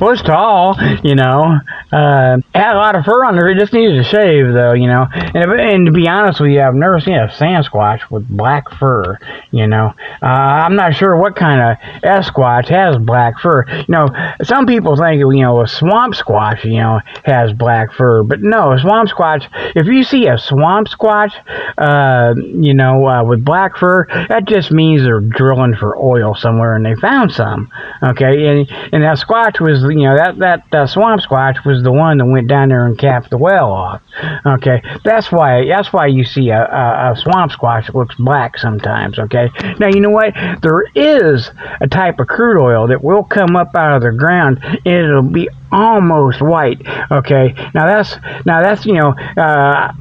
was 0.00 0.22
tall, 0.22 0.76
you 1.02 1.14
know. 1.14 1.58
Uh, 1.92 2.38
had 2.54 2.74
a 2.74 2.78
lot 2.78 2.96
of 2.96 3.04
fur 3.04 3.24
on 3.24 3.36
there. 3.36 3.48
It 3.50 3.58
just 3.58 3.72
needed 3.72 3.96
to 3.96 4.04
shave, 4.04 4.52
though, 4.52 4.72
you 4.72 4.86
know. 4.86 5.06
And, 5.12 5.52
and 5.60 5.86
to 5.86 5.92
be 5.92 6.08
honest 6.08 6.40
with 6.40 6.50
you, 6.50 6.60
I've 6.60 6.74
never 6.74 7.00
seen 7.00 7.14
a 7.14 7.28
Sasquatch 7.28 8.10
with 8.10 8.28
black 8.28 8.70
fur, 8.78 9.18
you 9.50 9.66
know. 9.66 9.94
Uh, 10.22 10.26
I'm 10.26 10.76
not 10.76 10.94
sure 10.94 11.16
what 11.16 11.36
kind 11.36 11.60
of 11.60 12.02
Sasquatch 12.02 12.68
has 12.68 12.96
black 12.98 13.38
fur. 13.38 13.64
You 13.68 13.84
know, 13.88 14.08
some 14.42 14.66
people 14.66 14.96
think, 14.96 15.20
you 15.20 15.42
know, 15.42 15.62
a 15.62 15.68
swamp 15.68 16.14
squatch, 16.14 16.64
you 16.64 16.78
know, 16.78 17.00
has 17.24 17.52
black 17.52 17.92
fur. 17.92 18.22
But 18.22 18.42
no, 18.42 18.72
a 18.72 18.78
swamp 18.78 19.08
squatch, 19.08 19.48
if 19.74 19.86
you 19.86 20.04
see 20.04 20.26
a 20.26 20.38
swamp 20.38 20.88
squatch, 20.88 21.32
uh, 21.78 22.34
you 22.36 22.74
know, 22.74 23.06
uh, 23.06 23.24
with 23.24 23.44
black 23.44 23.76
fur, 23.76 24.06
that 24.28 24.46
just 24.46 24.70
means 24.70 25.02
they're 25.02 25.20
drilling 25.20 25.74
for 25.76 25.96
oil 25.96 26.34
somewhere 26.34 26.76
and 26.76 26.84
they 26.84 26.94
found 26.96 27.32
some. 27.32 27.70
Okay, 28.02 28.46
and 28.46 28.70
and 28.92 29.02
that 29.02 29.18
squatch 29.18 29.60
was, 29.66 29.82
you 29.82 30.04
know, 30.04 30.16
that 30.16 30.38
that 30.38 30.74
uh, 30.74 30.86
swamp 30.86 31.20
squatch 31.20 31.64
was 31.64 31.82
the 31.82 31.92
one 31.92 32.18
that 32.18 32.26
went 32.26 32.48
down 32.48 32.68
there 32.68 32.86
and 32.86 32.98
capped 32.98 33.30
the 33.30 33.38
well 33.38 33.70
off. 33.70 34.02
Okay, 34.46 34.82
that's 35.04 35.30
why 35.30 35.66
that's 35.66 35.92
why 35.92 36.06
you 36.06 36.24
see 36.24 36.50
a, 36.50 36.62
a, 36.62 37.12
a 37.12 37.16
swamp 37.16 37.52
squatch 37.52 37.86
that 37.86 37.94
looks 37.94 38.14
black 38.14 38.58
sometimes. 38.58 39.18
Okay, 39.18 39.50
now 39.78 39.88
you 39.88 40.00
know 40.00 40.10
what? 40.10 40.34
There 40.62 40.84
is 40.94 41.50
a 41.80 41.88
type 41.88 42.20
of 42.20 42.28
crude 42.28 42.60
oil 42.60 42.86
that 42.88 43.02
will 43.02 43.24
come 43.24 43.56
up 43.56 43.74
out 43.74 43.96
of 43.96 44.02
the 44.02 44.16
ground 44.16 44.60
and 44.64 44.86
it'll 44.86 45.22
be 45.22 45.48
almost 45.72 46.40
white. 46.40 46.80
Okay, 47.10 47.54
now 47.74 47.86
that's 47.86 48.16
now 48.44 48.62
that's 48.62 48.86
you 48.86 48.94
know. 48.94 49.10
Uh, 49.36 49.92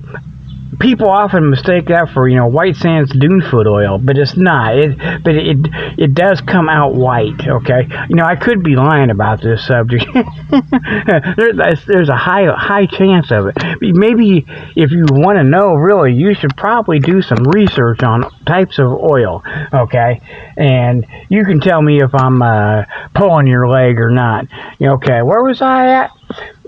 people 0.79 1.09
often 1.09 1.49
mistake 1.49 1.87
that 1.87 2.09
for 2.13 2.27
you 2.27 2.35
know 2.35 2.47
white 2.47 2.75
sands 2.75 3.11
dune 3.11 3.41
foot 3.41 3.67
oil, 3.67 3.97
but 3.97 4.17
it's 4.17 4.35
not. 4.35 4.77
It 4.77 4.97
but 5.23 5.35
it 5.35 5.57
it 5.97 6.13
does 6.13 6.41
come 6.41 6.69
out 6.69 6.95
white. 6.95 7.47
Okay, 7.47 7.87
you 8.09 8.15
know 8.15 8.25
I 8.25 8.35
could 8.35 8.63
be 8.63 8.75
lying 8.75 9.09
about 9.09 9.41
this 9.41 9.65
subject. 9.65 10.05
there's, 11.37 11.85
there's 11.85 12.09
a 12.09 12.15
high 12.15 12.45
high 12.55 12.85
chance 12.85 13.31
of 13.31 13.47
it. 13.47 13.55
Maybe 13.81 14.45
if 14.75 14.91
you 14.91 15.05
want 15.09 15.37
to 15.37 15.43
know 15.43 15.73
really, 15.73 16.13
you 16.13 16.33
should 16.33 16.55
probably 16.57 16.99
do 16.99 17.21
some 17.21 17.43
research 17.43 18.03
on 18.03 18.29
types 18.45 18.79
of 18.79 18.87
oil. 18.87 19.43
Okay, 19.73 20.21
and 20.57 21.05
you 21.29 21.45
can 21.45 21.59
tell 21.59 21.81
me 21.81 22.01
if 22.01 22.13
I'm 22.13 22.41
uh, 22.41 22.83
pulling 23.13 23.47
your 23.47 23.67
leg 23.67 23.99
or 23.99 24.09
not. 24.09 24.47
Okay, 24.81 25.21
where 25.21 25.43
was 25.43 25.61
I 25.61 26.03
at? 26.03 26.11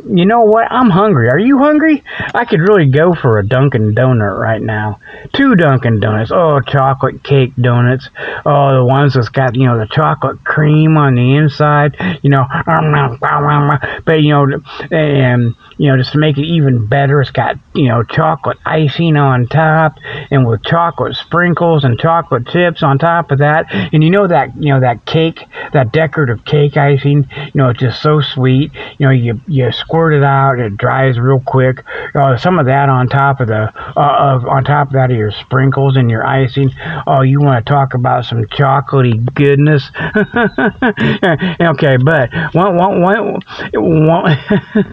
you 0.10 0.26
know 0.26 0.42
what? 0.42 0.72
I'm 0.72 0.90
hungry. 0.90 1.30
Are 1.30 1.40
you 1.40 1.58
hungry? 1.58 2.04
I 2.34 2.46
could 2.46 2.60
really 2.60 2.90
go 2.90 3.14
for 3.14 3.40
a 3.40 3.48
Dunkin' 3.48 3.87
Donut 3.96 4.38
right 4.38 4.62
now. 4.62 5.00
Two 5.34 5.56
Dunkin' 5.56 6.00
Donuts. 6.00 6.32
Oh, 6.34 6.60
chocolate 6.62 7.24
cake 7.24 7.54
donuts. 7.60 8.10
Oh, 8.46 8.76
the 8.76 8.86
ones 8.86 9.14
that's 9.14 9.30
got, 9.30 9.56
you 9.56 9.66
know, 9.66 9.78
the 9.78 9.88
chocolate 9.88 10.44
cream 10.44 10.98
on 10.98 11.16
the 11.16 11.36
inside. 11.36 11.96
You 12.22 12.30
know, 12.30 12.46
but, 14.06 14.22
you 14.22 14.30
know, 14.30 14.48
and, 14.92 15.56
you 15.78 15.90
know, 15.90 15.98
just 15.98 16.14
to 16.14 16.18
make 16.18 16.38
it 16.38 16.46
even 16.46 16.88
better, 16.88 17.22
it's 17.22 17.32
got, 17.32 17.58
you 17.74 17.88
know, 17.88 18.04
chocolate 18.04 18.58
icing 18.66 19.16
on 19.16 19.48
top 19.48 19.98
and 20.32 20.48
with 20.48 20.64
chocolate 20.64 21.16
sprinkles 21.16 21.84
and 21.84 22.00
chocolate 22.00 22.48
chips 22.48 22.84
on 22.84 22.98
top 22.98 23.32
of 23.32 23.40
that. 23.40 23.66
And 23.94 24.04
you 24.04 24.10
know 24.10 24.28
that, 24.28 24.56
you 24.62 24.74
know, 24.74 24.80
that 24.80 25.06
cake, 25.06 25.40
that 25.74 25.92
decorative 25.92 26.46
cake 26.46 26.78
icing, 26.78 27.30
you 27.36 27.52
know, 27.56 27.70
it's 27.70 27.80
just 27.80 28.02
so 28.02 28.22
sweet. 28.22 28.72
You 28.98 29.08
know, 29.08 29.12
you, 29.12 29.42
you 29.48 29.72
squirt 29.72 30.14
it 30.14 30.24
out, 30.24 30.60
it 30.60 30.78
dries 30.78 31.20
real 31.20 31.42
quick. 31.46 31.84
Uh, 32.16 32.38
some 32.38 32.60
of 32.60 32.66
that 32.66 32.90
on 32.90 33.08
top 33.08 33.40
of 33.40 33.48
the 33.48 33.72
uh, 33.98 34.36
of 34.36 34.46
on 34.46 34.64
top 34.64 34.88
of 34.88 34.94
that 34.94 35.12
of 35.12 35.18
your 35.18 35.32
sprinkles 35.32 35.98
and 35.98 36.10
your 36.10 36.26
icing. 36.26 36.72
Oh, 37.06 37.22
you 37.22 37.40
want 37.40 37.66
to 37.66 37.70
talk 37.70 37.94
about 37.94 38.26
some 38.26 38.46
chocolatey 38.46 39.34
goodness? 39.34 39.92
okay, 41.62 41.98
but 41.98 42.30
one, 42.54 42.78
one, 42.78 43.02
one, 43.02 43.40
one, 43.74 44.38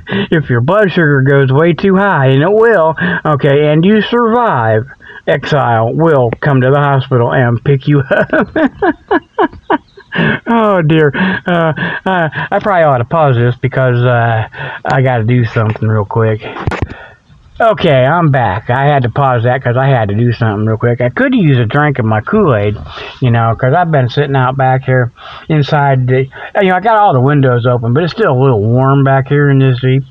if 0.31 0.51
your 0.51 0.61
blood 0.75 0.91
sugar 0.91 1.23
goes 1.23 1.53
way 1.53 1.73
too 1.73 1.95
high, 1.95 2.27
and 2.27 2.43
it 2.43 2.51
will, 2.51 2.97
okay, 3.25 3.69
and 3.69 3.85
you 3.85 4.03
survive 4.03 4.87
exile 5.25 5.95
will 5.95 6.31
come 6.41 6.61
to 6.61 6.71
the 6.71 6.81
hospital 6.81 7.33
and 7.33 7.63
pick 7.63 7.87
you 7.87 8.01
up. 8.01 8.49
oh 10.49 10.83
dear. 10.83 11.13
Uh, 11.15 11.73
uh, 12.05 12.29
I 12.51 12.59
probably 12.61 12.83
ought 12.83 12.99
to 12.99 13.05
pause 13.05 13.37
this 13.37 13.55
because 13.55 14.05
uh, 14.05 14.49
I 14.85 15.03
got 15.03 15.19
to 15.19 15.25
do 15.25 15.45
something 15.45 15.89
real 15.89 16.05
quick. 16.05 16.43
Okay, 17.61 18.05
I'm 18.05 18.33
back. 18.33 18.69
I 18.69 18.87
had 18.87 19.05
to 19.05 19.11
pause 19.11 19.45
that 19.45 19.61
because 19.61 19.77
I 19.77 19.87
had 19.87 20.09
to 20.09 20.17
do 20.17 20.33
something 20.33 20.67
real 20.67 20.77
quick. 20.77 21.01
I 21.01 21.09
could 21.09 21.37
use 21.37 21.57
a 21.57 21.67
drink 21.67 22.01
of 22.01 22.05
my 22.05 22.21
Kool-Aid, 22.21 22.77
you 23.21 23.31
know, 23.31 23.55
because 23.55 23.75
I've 23.75 23.93
been 23.93 24.09
sitting 24.09 24.35
out 24.35 24.57
back 24.57 24.83
here 24.83 25.13
inside 25.49 26.09
the, 26.09 26.25
you 26.61 26.69
know, 26.69 26.75
I 26.75 26.81
got 26.81 26.99
all 26.99 27.13
the 27.13 27.21
windows 27.21 27.65
open, 27.65 27.95
but 27.95 28.03
it's 28.03 28.13
still 28.13 28.33
a 28.33 28.41
little 28.43 28.61
warm 28.61 29.05
back 29.05 29.29
here 29.29 29.51
in 29.51 29.61
this 29.61 29.79
Jeep. 29.81 30.03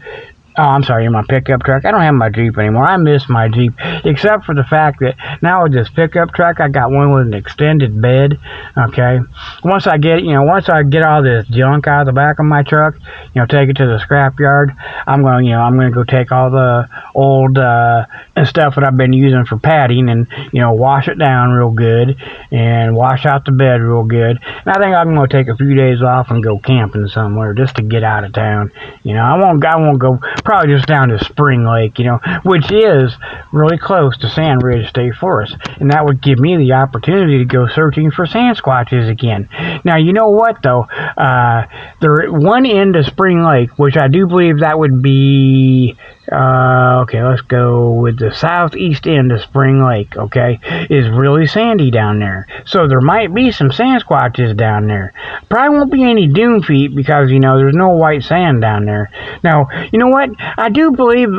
Oh, 0.56 0.62
I'm 0.62 0.84
sorry, 0.84 1.10
my 1.10 1.24
pickup 1.28 1.64
truck. 1.64 1.84
I 1.86 1.92
don't 1.92 2.02
have 2.02 2.14
my 2.14 2.30
Jeep 2.30 2.58
anymore. 2.58 2.86
I 2.86 2.98
miss 2.98 3.28
my 3.28 3.50
Jeep, 3.50 3.74
except 4.06 4.46
for 4.46 4.54
the 4.54 4.64
fact 4.64 5.00
that 5.00 5.16
now 5.42 5.64
with 5.64 5.74
this 5.74 5.90
pickup 5.90 6.34
truck, 6.34 6.60
I 6.60 6.70
got 6.70 6.92
one 6.92 7.12
with 7.12 7.28
an 7.28 7.34
extended 7.34 8.00
bed. 8.00 8.40
Okay, 8.78 9.20
once 9.64 9.88
I 9.88 9.98
get, 9.98 10.22
you 10.22 10.34
know, 10.34 10.44
once 10.44 10.70
I 10.70 10.84
get 10.84 11.04
all 11.04 11.24
this 11.24 11.48
junk 11.48 11.88
out 11.88 12.02
of 12.02 12.06
the 12.08 12.14
back 12.14 12.40
of 12.40 12.46
my 12.46 12.62
truck, 12.62 12.96
you 13.34 13.42
know, 13.42 13.48
take 13.48 13.70
it 13.70 13.78
to 13.78 13.88
the 13.88 14.00
scrap 14.00 14.40
yard. 14.40 14.72
I'm 15.08 15.24
going, 15.24 15.46
you 15.46 15.54
know, 15.54 15.62
I'm 15.62 15.76
going 15.76 15.92
to 15.92 15.96
go 15.96 16.04
take 16.04 16.32
all 16.32 16.52
the 16.52 16.88
old 17.16 17.58
uh, 17.58 18.06
stuff 18.44 18.76
that 18.76 18.84
I've 18.84 18.98
been 18.98 19.14
using 19.14 19.46
for 19.46 19.58
padding 19.58 20.10
and 20.10 20.28
you 20.52 20.62
know, 20.62 20.74
wash 20.74 21.08
it 21.08 21.18
down 21.18 21.52
real 21.52 21.72
good 21.72 22.16
and 22.52 22.96
wash 22.96 23.26
out 23.26 23.46
the 23.46 23.52
bed 23.52 23.82
real 23.82 24.04
good. 24.04 24.40
And 24.44 24.68
I 24.68 24.74
think 24.74 24.96
I'm 24.96 25.16
going 25.16 25.28
to 25.28 25.36
take 25.36 25.48
a 25.48 25.56
few 25.56 25.74
days 25.76 26.02
off 26.02 26.30
and 26.30 26.44
go 26.44 26.60
camping 26.60 27.08
somewhere 27.08 27.54
just 27.54 27.76
to 27.78 27.84
get 27.84 28.04
out 28.04 28.24
of 28.24 28.34
town. 28.34 28.72
You 29.04 29.16
know, 29.16 29.24
I 29.24 29.38
won't, 29.38 29.66
I 29.66 29.78
won't 29.78 30.00
go 30.00 30.20
probably 30.44 30.76
just 30.76 30.88
down 30.88 31.10
to 31.10 31.24
Spring 31.24 31.66
Lake, 31.66 32.00
you 32.00 32.06
know, 32.06 32.20
which 32.44 32.72
is 32.72 33.16
really 33.52 33.78
close 33.78 34.18
to 34.18 34.30
Sand 34.30 34.64
Ridge 34.64 34.90
State 34.90 35.16
Forest. 35.16 35.56
And 35.80 35.92
that 35.92 36.06
would 36.06 36.22
give 36.22 36.40
me 36.40 36.58
the 36.58 36.74
opportunity 36.74 37.40
to 37.40 37.46
go 37.46 37.68
searching 37.68 38.12
for 38.12 38.26
Sasquatches 38.26 39.10
again. 39.10 39.50
Now, 39.84 39.98
you 39.98 40.14
know 40.14 40.30
what, 40.30 40.62
though? 40.62 40.84
Uh, 40.84 41.66
there 42.02 42.32
one 42.32 42.66
end 42.66 42.96
of 42.96 43.06
Spring 43.06 43.44
Lake, 43.44 43.78
which 43.78 43.98
I 43.98 44.08
do 44.08 44.28
believe 44.28 44.60
that 44.60 44.78
would 44.78 45.02
be 45.02 45.98
uh, 46.32 47.02
okay, 47.02 47.22
let's 47.22 47.42
go 47.42 47.92
with 47.92 48.18
the 48.18 48.34
southeast 48.34 49.08
end 49.08 49.32
of 49.32 49.42
Spring 49.42 49.84
Lake, 49.84 50.16
okay, 50.16 50.60
is 50.90 51.10
really 51.10 51.46
sandy 51.46 51.92
down 51.92 52.20
there. 52.20 52.48
So 52.66 52.88
there 52.88 53.02
might 53.02 53.34
be 53.34 53.52
some 53.52 53.70
Sasquatches 53.70 54.56
down 54.56 54.88
there. 54.88 55.14
Probably 55.50 55.78
won't 55.78 55.92
be 55.92 56.04
any 56.04 56.28
dune 56.28 56.64
feet 56.64 56.96
because, 56.96 57.30
you 57.30 57.40
know, 57.40 57.58
there's 57.58 57.76
no 57.76 57.90
white 57.90 58.24
sand 58.24 58.62
down 58.62 58.86
there. 58.86 59.12
Now, 59.44 59.68
you 59.92 60.00
know 60.00 60.08
what? 60.08 60.30
I 60.40 60.70
do 60.70 60.92
believe 60.92 61.30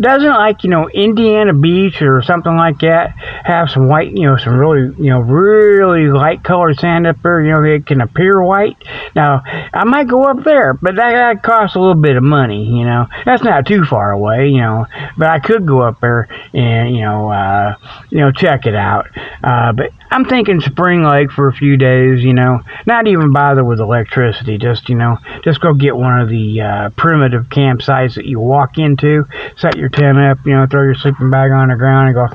doesn't 0.00 0.28
like 0.28 0.64
you 0.64 0.70
know 0.70 0.88
Indiana 0.88 1.52
Beach 1.52 2.00
or 2.02 2.22
something 2.22 2.56
like 2.56 2.80
that 2.80 3.10
have 3.44 3.70
some 3.70 3.88
white 3.88 4.12
you 4.16 4.26
know 4.26 4.36
some 4.36 4.58
really 4.58 4.94
you 4.98 5.10
know 5.10 5.20
really 5.20 6.08
light 6.08 6.42
colored 6.42 6.78
sand 6.78 7.06
up 7.06 7.16
there 7.22 7.42
you 7.42 7.52
know 7.52 7.62
it 7.62 7.86
can 7.86 8.00
appear 8.00 8.42
white? 8.42 8.76
Now 9.14 9.42
I 9.44 9.84
might 9.84 10.08
go 10.08 10.24
up 10.24 10.44
there 10.44 10.74
but 10.74 10.96
that, 10.96 11.12
that 11.12 11.42
costs 11.42 11.76
a 11.76 11.80
little 11.80 12.00
bit 12.00 12.16
of 12.16 12.22
money 12.22 12.64
you 12.64 12.84
know? 12.84 13.06
That's 13.24 13.42
not 13.42 13.66
too 13.66 13.84
far 13.84 14.12
away 14.12 14.48
you 14.48 14.60
know 14.60 14.86
but 15.16 15.28
I 15.28 15.38
could 15.38 15.66
go 15.66 15.80
up 15.82 16.00
there 16.00 16.28
and 16.54 16.94
you 16.94 17.02
know 17.02 17.30
uh, 17.30 17.74
you 18.10 18.18
know 18.18 18.32
check 18.32 18.66
it 18.66 18.74
out. 18.74 19.06
Uh, 19.42 19.72
but 19.72 19.90
I'm 20.10 20.24
thinking 20.24 20.60
Spring 20.60 21.04
Lake 21.04 21.30
for 21.30 21.48
a 21.48 21.52
few 21.52 21.76
days, 21.76 22.24
you 22.24 22.34
know, 22.34 22.60
not 22.86 23.06
even 23.06 23.32
bother 23.32 23.64
with 23.64 23.78
electricity, 23.78 24.58
just, 24.58 24.88
you 24.88 24.96
know, 24.96 25.18
just 25.44 25.60
go 25.60 25.72
get 25.72 25.96
one 25.96 26.20
of 26.20 26.28
the 26.28 26.60
uh, 26.60 26.90
primitive 26.96 27.44
campsites 27.44 28.16
that 28.16 28.26
you 28.26 28.40
walk 28.40 28.78
into, 28.78 29.24
set 29.56 29.76
your 29.76 29.88
tent 29.92 30.18
up, 30.18 30.38
you 30.44 30.54
know, 30.54 30.66
throw 30.70 30.82
your 30.82 30.94
sleeping 30.94 31.30
bag 31.30 31.50
on 31.50 31.68
the 31.68 31.76
ground 31.76 32.08
and 32.08 32.14
go 32.14 32.26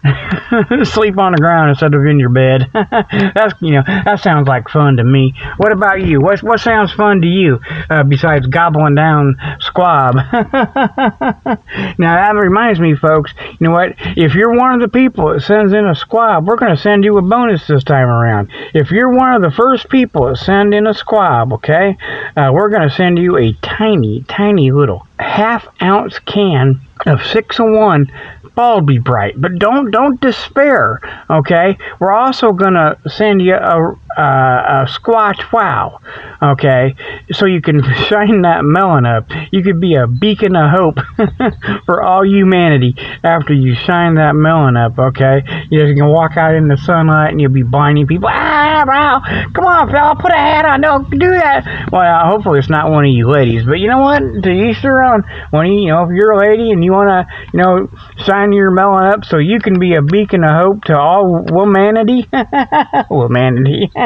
sleep 0.84 1.18
on 1.18 1.32
the 1.32 1.38
ground 1.38 1.70
instead 1.70 1.94
of 1.94 2.04
in 2.06 2.18
your 2.18 2.30
bed. 2.30 2.70
That's 2.72 3.54
you 3.60 3.72
know 3.72 3.82
that 3.86 4.20
sounds 4.20 4.48
like 4.48 4.68
fun 4.68 4.96
to 4.96 5.04
me. 5.04 5.34
What 5.58 5.72
about 5.72 6.02
you? 6.02 6.20
What 6.20 6.42
what 6.42 6.60
sounds 6.60 6.92
fun 6.92 7.20
to 7.20 7.26
you 7.26 7.60
uh, 7.90 8.02
besides 8.04 8.46
gobbling 8.46 8.94
down 8.94 9.36
squab? 9.60 10.14
now 11.98 12.16
that 12.16 12.32
reminds 12.34 12.80
me, 12.80 12.94
folks. 12.94 13.32
You 13.58 13.68
know 13.68 13.72
what? 13.72 13.94
If 14.16 14.34
you're 14.34 14.56
one 14.56 14.72
of 14.74 14.80
the 14.80 14.88
people 14.88 15.32
that 15.32 15.42
sends 15.42 15.72
in 15.72 15.86
a 15.86 15.94
squab, 15.94 16.46
we're 16.46 16.56
going 16.56 16.74
to 16.74 16.80
send 16.80 17.04
you 17.04 17.18
a 17.18 17.22
bonus 17.22 17.66
this 17.66 17.84
time 17.84 18.08
around. 18.08 18.50
If 18.74 18.90
you're 18.90 19.10
one 19.10 19.34
of 19.34 19.42
the 19.42 19.50
first 19.50 19.88
people 19.90 20.28
that 20.28 20.36
send 20.36 20.72
in 20.72 20.86
a 20.86 20.94
squab, 20.94 21.52
okay, 21.54 21.96
uh, 22.36 22.50
we're 22.52 22.70
going 22.70 22.88
to 22.88 22.94
send 22.94 23.18
you 23.18 23.36
a 23.36 23.52
tiny, 23.60 24.24
tiny 24.28 24.70
little 24.72 25.06
half 25.20 25.66
ounce 25.82 26.18
can 26.20 26.80
of 27.06 27.24
601 27.24 28.10
Bald 28.54 28.86
Be 28.86 28.98
Bright. 28.98 29.40
But 29.40 29.58
don't 29.58 29.90
don't 29.90 30.20
despair, 30.20 31.00
okay? 31.30 31.78
We're 31.98 32.12
also 32.12 32.52
going 32.52 32.74
to 32.74 32.98
send 33.08 33.40
you 33.42 33.54
a 33.54 33.94
uh, 34.16 34.84
a 34.84 34.88
Squatch 34.88 35.52
Wow. 35.52 36.00
Okay, 36.42 36.94
so 37.32 37.46
you 37.46 37.60
can 37.60 37.82
shine 38.08 38.42
that 38.42 38.64
melon 38.64 39.04
up. 39.04 39.30
You 39.52 39.62
could 39.62 39.80
be 39.80 39.94
a 39.94 40.06
beacon 40.06 40.56
of 40.56 40.70
hope 40.70 40.98
for 41.86 42.02
all 42.02 42.24
humanity 42.26 42.94
after 43.22 43.52
you 43.52 43.74
shine 43.74 44.14
that 44.14 44.34
melon 44.34 44.76
up. 44.76 44.98
Okay, 44.98 45.42
you 45.70 45.80
just 45.80 45.96
can 45.96 46.08
walk 46.08 46.36
out 46.36 46.54
in 46.54 46.68
the 46.68 46.76
sunlight 46.76 47.30
and 47.32 47.40
you'll 47.40 47.52
be 47.52 47.62
blinding 47.62 48.06
people. 48.06 48.28
Ah, 48.32 48.84
wow! 48.86 49.20
Come 49.52 49.64
on, 49.64 49.90
fella, 49.90 50.16
put 50.16 50.32
a 50.32 50.36
hat 50.36 50.64
on. 50.64 50.80
Don't 50.80 51.10
do 51.10 51.30
that. 51.30 51.90
Well, 51.92 52.00
uh, 52.00 52.30
hopefully 52.30 52.58
it's 52.58 52.70
not 52.70 52.90
one 52.90 53.04
of 53.04 53.12
you 53.12 53.28
ladies, 53.28 53.64
but 53.64 53.78
you 53.78 53.88
know 53.88 54.00
what? 54.00 54.20
To 54.20 54.50
each 54.50 54.80
their 54.82 55.02
own. 55.02 55.24
When 55.50 55.66
you, 55.66 55.80
you 55.80 55.88
know, 55.88 56.04
if 56.04 56.10
you're 56.14 56.32
a 56.32 56.38
lady 56.38 56.70
and 56.70 56.84
you 56.84 56.92
wanna, 56.92 57.26
you 57.52 57.60
know, 57.60 57.88
shine 58.24 58.52
your 58.52 58.70
melon 58.70 59.04
up 59.12 59.24
so 59.24 59.38
you 59.38 59.60
can 59.60 59.78
be 59.78 59.94
a 59.94 60.02
beacon 60.02 60.44
of 60.44 60.50
hope 60.50 60.84
to 60.84 60.98
all 60.98 61.44
womanity. 61.44 62.28
womanity. 63.10 63.90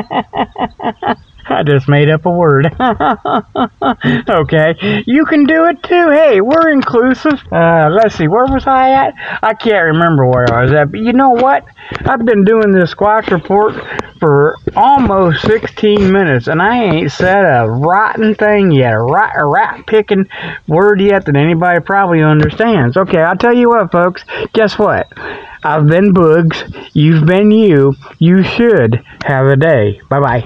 I 1.47 1.63
just 1.63 1.89
made 1.89 2.09
up 2.09 2.25
a 2.27 2.31
word. 2.31 2.67
okay, 4.29 5.03
you 5.07 5.25
can 5.27 5.45
do 5.45 5.67
it 5.67 5.83
too. 5.83 6.11
Hey, 6.11 6.41
we're 6.41 6.71
inclusive. 6.71 7.41
Uh, 7.53 7.91
let's 7.93 8.17
see, 8.17 8.29
where 8.29 8.47
was 8.47 8.67
I 8.67 8.91
at? 8.91 9.15
I 9.43 9.55
can't 9.55 9.93
remember 9.95 10.27
where 10.27 10.53
I 10.53 10.63
was 10.63 10.73
at. 10.73 10.91
But 10.91 11.01
you 11.01 11.13
know 11.13 11.31
what? 11.31 11.67
I've 12.07 12.25
been 12.25 12.45
doing 12.45 12.73
this 12.73 12.91
squash 12.91 13.31
report 13.31 13.75
for 14.19 14.57
almost 14.75 15.43
16 15.43 16.11
minutes, 16.11 16.49
and 16.49 16.63
I 16.63 16.83
ain't 16.85 17.13
said 17.13 17.45
a 17.45 17.69
rotten 17.69 18.35
thing 18.35 18.71
yet, 18.71 18.95
a 18.95 19.03
rat, 19.03 19.35
a 19.37 19.47
rat 19.47 19.87
picking 19.87 20.27
word 20.67 21.01
yet 21.01 21.27
that 21.27 21.37
anybody 21.37 21.81
probably 21.81 22.23
understands. 22.23 22.97
Okay, 22.97 23.21
I'll 23.21 23.37
tell 23.37 23.55
you 23.55 23.69
what, 23.69 23.93
folks. 23.93 24.25
Guess 24.55 24.79
what? 24.79 25.13
I've 25.65 25.87
been 25.89 26.13
Boogs. 26.15 26.57
You've 26.93 27.27
been 27.27 27.51
you. 27.51 27.97
You 28.19 28.43
should 28.45 29.03
have 29.25 29.47
a 29.47 29.57
day. 29.57 30.01
Bye 30.09 30.21
bye. 30.21 30.43